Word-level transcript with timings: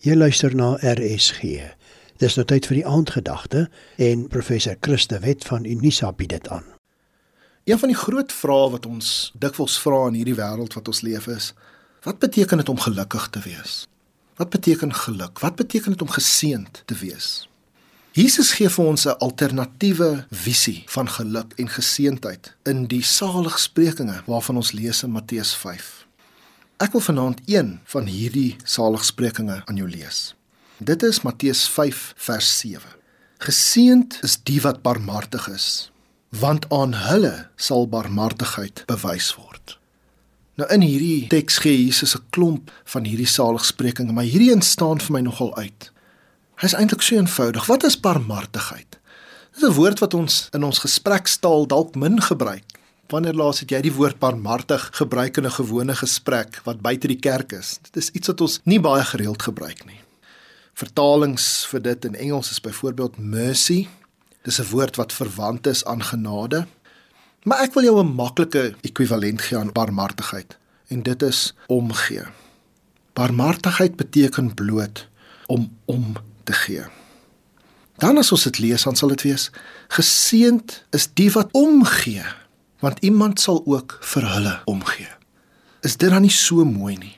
Jy 0.00 0.14
luister 0.16 0.54
na 0.56 0.78
RSG. 0.80 1.58
Dis 2.24 2.36
nou 2.38 2.46
tyd 2.48 2.64
vir 2.70 2.78
die 2.78 2.86
aandgedagte 2.88 3.66
en 4.00 4.22
professor 4.32 4.78
Christe 4.80 5.18
Wet 5.20 5.44
van 5.44 5.66
Unisa 5.68 6.08
bied 6.16 6.30
dit 6.32 6.48
aan. 6.48 6.64
Een 7.68 7.76
van 7.82 7.92
die 7.92 7.98
groot 8.00 8.32
vrae 8.32 8.70
wat 8.72 8.88
ons 8.88 9.10
dikwels 9.36 9.76
vra 9.82 10.06
in 10.08 10.16
hierdie 10.16 10.38
wêreld 10.38 10.72
wat 10.78 10.88
ons 10.88 11.02
leef 11.04 11.28
is: 11.28 11.50
Wat 12.08 12.16
beteken 12.16 12.64
dit 12.64 12.72
om 12.72 12.80
gelukkig 12.80 13.28
te 13.28 13.44
wees? 13.44 13.74
Wat 14.40 14.48
beteken 14.48 14.96
geluk? 15.02 15.44
Wat 15.44 15.60
beteken 15.60 15.92
dit 15.92 16.02
om 16.08 16.16
geseënd 16.16 16.82
te 16.88 16.96
wees? 16.96 17.44
Jesus 18.16 18.56
gee 18.56 18.72
vir 18.72 18.84
ons 18.84 19.04
'n 19.04 19.20
alternatiewe 19.20 20.24
visie 20.30 20.84
van 20.88 21.08
geluk 21.08 21.52
en 21.60 21.68
geseëndheid 21.68 22.56
in 22.64 22.86
die 22.86 23.02
saligsprekinge 23.02 24.22
waarvan 24.26 24.56
ons 24.56 24.72
lees 24.72 25.02
in 25.02 25.10
Matteus 25.10 25.54
5. 25.54 26.06
Ek 26.80 26.94
wil 26.96 27.02
vanaand 27.04 27.40
een 27.44 27.74
van 27.92 28.06
hierdie 28.08 28.56
saligsprekinge 28.64 29.58
aan 29.68 29.76
jou 29.76 29.88
lees. 29.88 30.34
Dit 30.78 31.02
is 31.04 31.18
Matteus 31.20 31.66
5 31.68 31.98
vers 32.16 32.52
7. 32.58 32.94
Geseend 33.44 34.16
is 34.24 34.38
die 34.48 34.62
wat 34.64 34.80
barmhartig 34.80 35.48
is, 35.52 35.66
want 36.32 36.64
aan 36.72 36.96
hulle 36.96 37.34
sal 37.60 37.84
barmhartigheid 37.84 38.86
bewys 38.88 39.28
word. 39.36 39.76
Nou 40.56 40.70
in 40.72 40.80
hierdie 40.80 41.28
teks 41.28 41.60
gee 41.66 41.76
Jesus 41.84 42.16
'n 42.16 42.24
klomp 42.30 42.72
van 42.84 43.04
hierdie 43.04 43.28
saligsprekinge, 43.28 44.12
maar 44.12 44.24
hierdie 44.24 44.52
een 44.52 44.64
staan 44.64 45.00
vir 45.00 45.12
my 45.12 45.20
nogal 45.20 45.56
uit. 45.56 45.92
Hy's 46.64 46.72
eintlik 46.72 47.02
so 47.02 47.14
eenvoudig. 47.14 47.66
Wat 47.66 47.84
is 47.84 48.00
barmhartigheid? 48.00 48.98
Dit 49.52 49.62
is 49.62 49.68
'n 49.68 49.76
woord 49.76 49.98
wat 49.98 50.14
ons 50.14 50.48
in 50.52 50.64
ons 50.64 50.78
gesprekstaal 50.78 51.66
dalk 51.66 51.94
min 51.94 52.22
gebruik. 52.22 52.79
Wanneer 53.10 53.34
laas 53.34 53.58
het 53.64 53.72
jy 53.74 53.80
die 53.82 53.94
woord 53.94 54.20
barmhartig 54.22 54.84
gebruik 54.94 55.40
in 55.40 55.46
'n 55.46 55.58
gewone 55.58 55.94
gesprek 55.94 56.60
wat 56.64 56.80
buite 56.80 57.08
die 57.08 57.18
kerk 57.18 57.52
is? 57.52 57.78
Dit 57.82 57.96
is 57.96 58.10
iets 58.10 58.26
wat 58.26 58.40
ons 58.40 58.60
nie 58.64 58.80
baie 58.80 59.02
gereeld 59.04 59.42
gebruik 59.42 59.84
nie. 59.86 59.98
Vertalings 60.74 61.66
vir 61.66 61.82
dit 61.82 62.04
in 62.04 62.14
Engels 62.14 62.50
is 62.50 62.60
byvoorbeeld 62.60 63.18
mercy. 63.18 63.88
Dis 64.42 64.60
'n 64.60 64.70
woord 64.70 64.96
wat 64.96 65.12
verwant 65.12 65.66
is 65.66 65.84
aan 65.84 66.02
genade. 66.02 66.66
Maar 67.42 67.62
ek 67.62 67.74
wil 67.74 67.82
jou 67.82 67.98
'n 67.98 68.14
maklike 68.14 68.74
ekwivalent 68.82 69.40
gee 69.40 69.58
aan 69.58 69.72
barmhartigheid 69.72 70.56
en 70.88 71.02
dit 71.02 71.22
is 71.22 71.54
omgee. 71.66 72.24
Barmhartigheid 73.12 73.96
beteken 73.96 74.54
bloot 74.54 75.08
om 75.46 75.76
om 75.84 76.14
te 76.44 76.52
gee. 76.52 76.84
Dan 77.98 78.18
as 78.18 78.32
ons 78.32 78.42
dit 78.42 78.58
lees, 78.58 78.82
dan 78.82 78.96
sal 78.96 79.08
dit 79.08 79.22
wees: 79.22 79.50
Geseend 79.88 80.84
is 80.90 81.08
die 81.14 81.30
wat 81.30 81.48
omgee 81.52 82.24
want 82.80 82.98
iemand 83.04 83.40
sal 83.40 83.62
ook 83.66 83.98
vir 84.00 84.26
hulle 84.34 84.54
omgee. 84.64 85.08
Is 85.80 85.96
dit 85.96 86.10
dan 86.10 86.24
nie 86.24 86.32
so 86.32 86.64
mooi 86.64 86.96
nie? 86.96 87.16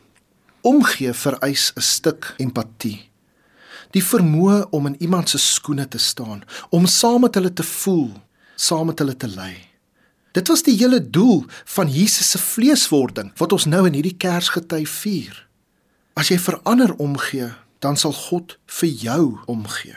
Omgee 0.63 1.13
vereis 1.13 1.73
'n 1.77 1.81
stuk 1.81 2.35
empatie. 2.39 3.11
Die 3.91 4.05
vermoë 4.05 4.71
om 4.71 4.87
in 4.87 4.97
iemand 5.03 5.29
se 5.29 5.39
skoene 5.39 5.89
te 5.89 5.99
staan, 5.99 6.45
om 6.71 6.87
saam 6.87 7.21
met 7.21 7.35
hulle 7.35 7.53
te 7.53 7.63
voel, 7.63 8.11
saam 8.55 8.87
met 8.87 8.99
hulle 8.99 9.17
te 9.17 9.29
ly. 9.29 9.69
Dit 10.33 10.49
was 10.49 10.63
die 10.63 10.77
hele 10.77 11.11
doel 11.11 11.45
van 11.65 11.89
Jesus 11.89 12.31
se 12.31 12.39
vleeswording 12.39 13.33
wat 13.37 13.53
ons 13.53 13.65
nou 13.65 13.87
in 13.87 13.93
hierdie 13.93 14.17
Kersgety 14.17 14.87
vier. 14.87 15.49
As 16.15 16.29
jy 16.29 16.39
vir 16.39 16.61
ander 16.63 16.95
omgee, 16.95 17.53
dan 17.79 17.97
sal 17.97 18.13
God 18.13 18.59
vir 18.67 18.89
jou 18.89 19.39
omgee. 19.47 19.97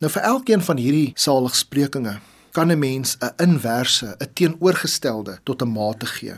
Nou 0.00 0.10
vir 0.12 0.22
elkeen 0.22 0.62
van 0.62 0.76
hierdie 0.76 1.12
saligsprekinge 1.14 2.20
kan 2.52 2.70
'n 2.70 2.78
mens 2.78 3.16
'n 3.20 3.32
inverse, 3.36 4.16
'n 4.18 4.32
teenoorgestelde 4.32 5.38
tot 5.42 5.62
'n 5.62 5.72
mate 5.72 6.06
gee. 6.06 6.34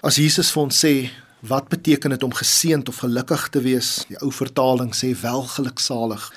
As 0.00 0.16
Jesus 0.16 0.50
vir 0.50 0.62
ons 0.62 0.84
sê, 0.84 1.10
wat 1.40 1.68
beteken 1.68 2.10
dit 2.10 2.22
om 2.22 2.34
geseënd 2.34 2.88
of 2.88 2.96
gelukkig 2.96 3.48
te 3.48 3.60
wees? 3.60 4.04
Die 4.08 4.20
ou 4.20 4.32
vertaling 4.32 4.94
sê 4.94 5.20
welgeluksalig. 5.20 6.32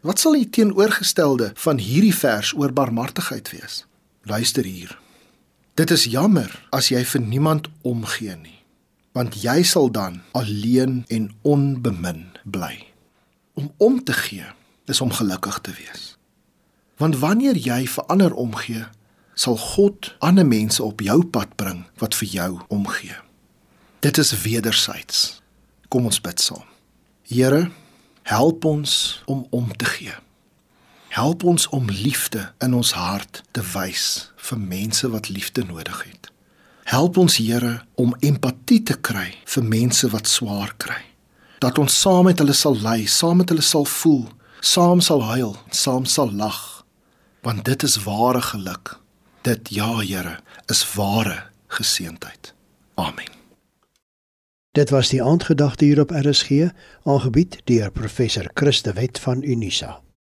Wat 0.00 0.18
sal 0.18 0.32
die 0.32 0.50
teenoorgestelde 0.50 1.50
van 1.54 1.78
hierdie 1.78 2.14
vers 2.14 2.52
oor 2.56 2.72
barmhartigheid 2.72 3.50
wees? 3.50 3.84
Luister 4.22 4.64
hier. 4.64 4.98
Dit 5.74 5.90
is 5.90 6.04
jammer 6.04 6.66
as 6.70 6.88
jy 6.88 7.04
vir 7.04 7.20
niemand 7.20 7.68
omgee 7.82 8.36
nie, 8.36 8.58
want 9.12 9.42
jy 9.42 9.62
sal 9.62 9.90
dan 9.90 10.22
alleen 10.32 11.04
en 11.08 11.30
onbemin 11.42 12.26
bly. 12.44 12.86
Om 13.54 13.72
om 13.76 14.04
te 14.04 14.12
gee 14.12 14.46
is 14.84 15.00
om 15.00 15.12
gelukkig 15.12 15.58
te 15.60 15.72
wees. 15.76 16.19
Want 17.00 17.16
wanneer 17.18 17.56
jy 17.56 17.86
vir 17.88 18.04
ander 18.12 18.34
omgee, 18.36 18.84
sal 19.32 19.56
God 19.56 20.14
ander 20.20 20.44
mense 20.46 20.82
op 20.84 21.00
jou 21.00 21.22
pad 21.24 21.54
bring 21.56 21.86
wat 22.00 22.14
vir 22.14 22.28
jou 22.28 22.50
omgee. 22.68 23.16
Dit 24.04 24.18
is 24.20 24.34
wedersyds. 24.42 25.40
Kom 25.88 26.04
ons 26.04 26.20
bid 26.20 26.40
saam. 26.40 26.66
Here, 27.24 27.70
help 28.28 28.64
ons 28.68 29.22
om 29.24 29.46
om 29.50 29.70
te 29.76 29.88
gee. 29.88 30.16
Help 31.08 31.44
ons 31.44 31.68
om 31.68 31.88
liefde 31.88 32.50
in 32.60 32.74
ons 32.76 32.92
hart 32.92 33.40
te 33.56 33.64
wys 33.72 34.32
vir 34.36 34.60
mense 34.60 35.08
wat 35.08 35.30
liefde 35.32 35.64
nodig 35.64 36.02
het. 36.04 36.28
Help 36.84 37.16
ons 37.16 37.38
Here 37.40 37.80
om 37.94 38.12
empatie 38.20 38.82
te 38.82 38.98
kry 39.00 39.30
vir 39.44 39.64
mense 39.64 40.10
wat 40.12 40.28
swaar 40.28 40.74
kry. 40.76 41.00
Dat 41.64 41.78
ons 41.78 41.96
saam 42.00 42.28
met 42.28 42.38
hulle 42.38 42.56
sal 42.56 42.76
ly, 42.76 43.06
saam 43.06 43.40
met 43.40 43.48
hulle 43.48 43.64
sal 43.64 43.88
voel, 43.88 44.28
saam 44.60 45.00
sal 45.00 45.24
huil, 45.32 45.56
saam 45.72 46.04
sal 46.04 46.28
lag 46.32 46.79
want 47.42 47.64
dit 47.64 47.82
is 47.82 48.02
ware 48.04 48.42
geluk. 48.42 48.98
Dit 49.40 49.68
ja, 49.74 49.98
Here, 49.98 50.38
is 50.66 50.94
ware 50.94 51.42
geseentheid. 51.66 52.54
Amen. 52.94 53.38
Dit 54.70 54.90
was 54.90 55.08
die 55.08 55.22
aandgedagte 55.22 55.84
hier 55.84 56.00
op 56.00 56.10
RSG, 56.10 56.70
aangebied 57.04 57.60
deur 57.64 57.90
professor 57.90 58.50
Christe 58.54 58.92
Wet 58.92 59.18
van 59.18 59.42
Unisa. 59.42 60.00